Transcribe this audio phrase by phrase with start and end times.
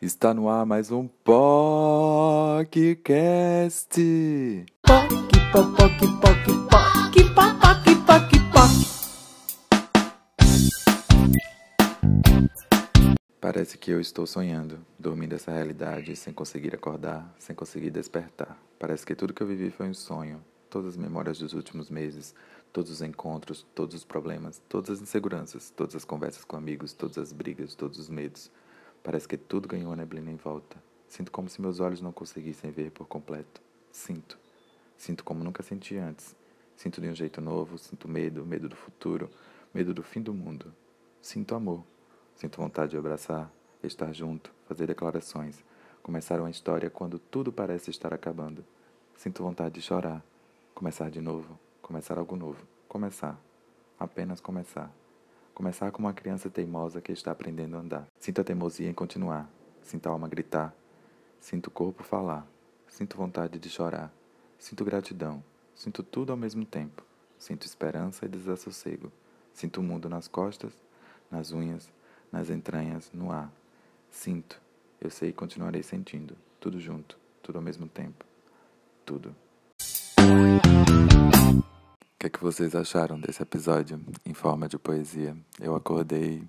[0.00, 1.88] Está no ar mais um podcast.
[4.82, 5.08] Poc,
[5.50, 8.70] poc, poc, poc, poc, poc, poc, poc.
[13.40, 18.54] Parece que eu estou sonhando, dormindo essa realidade sem conseguir acordar, sem conseguir despertar.
[18.78, 20.44] Parece que tudo que eu vivi foi um sonho.
[20.68, 22.34] Todas as memórias dos últimos meses,
[22.70, 27.16] todos os encontros, todos os problemas, todas as inseguranças, todas as conversas com amigos, todas
[27.16, 28.50] as brigas, todos os medos.
[29.06, 30.76] Parece que tudo ganhou uma neblina em volta.
[31.06, 33.62] Sinto como se meus olhos não conseguissem ver por completo.
[33.92, 34.36] Sinto.
[34.98, 36.34] Sinto como nunca senti antes.
[36.76, 39.30] Sinto de um jeito novo, sinto medo, medo do futuro,
[39.72, 40.74] medo do fim do mundo.
[41.22, 41.84] Sinto amor.
[42.34, 43.48] Sinto vontade de abraçar,
[43.80, 45.64] estar junto, fazer declarações,
[46.02, 48.64] começar uma história quando tudo parece estar acabando.
[49.16, 50.20] Sinto vontade de chorar,
[50.74, 53.40] começar de novo, começar algo novo, começar,
[54.00, 54.92] apenas começar.
[55.56, 58.06] Começar como uma criança teimosa que está aprendendo a andar.
[58.20, 59.50] Sinto a teimosia em continuar.
[59.80, 60.74] Sinto a alma gritar.
[61.40, 62.46] Sinto o corpo falar.
[62.86, 64.12] Sinto vontade de chorar.
[64.58, 65.42] Sinto gratidão.
[65.74, 67.02] Sinto tudo ao mesmo tempo.
[67.38, 69.10] Sinto esperança e desassossego.
[69.54, 70.74] Sinto o mundo nas costas,
[71.30, 71.90] nas unhas,
[72.30, 73.50] nas entranhas, no ar.
[74.10, 74.60] Sinto.
[75.00, 76.36] Eu sei e continuarei sentindo.
[76.60, 77.18] Tudo junto.
[77.42, 78.26] Tudo ao mesmo tempo.
[79.06, 79.34] Tudo.
[82.36, 85.34] Que vocês acharam desse episódio em forma de poesia?
[85.58, 86.46] Eu acordei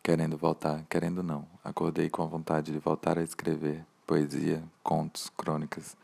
[0.00, 5.96] querendo voltar, querendo não, acordei com a vontade de voltar a escrever poesia, contos, crônicas.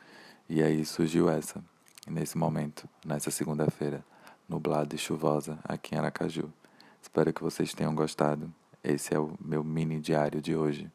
[0.49, 1.63] E aí surgiu essa,
[2.05, 4.05] nesse momento, nessa segunda-feira,
[4.49, 6.53] nublada e chuvosa aqui em Aracaju.
[7.01, 8.53] Espero que vocês tenham gostado.
[8.83, 10.91] Esse é o meu mini diário de hoje.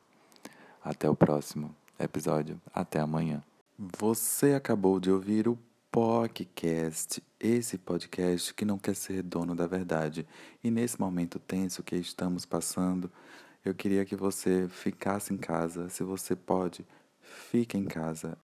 [0.83, 2.59] Até o próximo episódio.
[2.73, 3.41] Até amanhã.
[3.97, 5.57] Você acabou de ouvir o
[5.91, 10.27] podcast, esse podcast que não quer ser dono da verdade.
[10.63, 13.11] E nesse momento tenso que estamos passando,
[13.63, 15.89] eu queria que você ficasse em casa.
[15.89, 16.85] Se você pode,
[17.19, 18.37] fique em casa.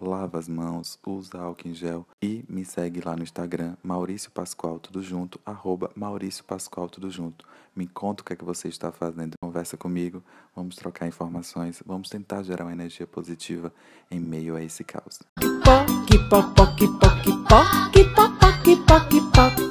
[0.00, 4.78] Lava as mãos, usa álcool em gel e me segue lá no Instagram, Maurício Pascoal,
[4.78, 7.46] tudo junto, arroba Maurício Pascoal, tudo junto.
[7.76, 10.24] Me conta o que é que você está fazendo, conversa comigo,
[10.56, 13.70] vamos trocar informações, vamos tentar gerar uma energia positiva
[14.10, 15.20] em meio a esse caos.
[16.28, 19.69] pocky pocky pocky pocky pocky pocky pocky